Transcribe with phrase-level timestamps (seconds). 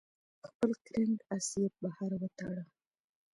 [0.47, 2.63] خپل کرنګ آس یې بهر وتاړه.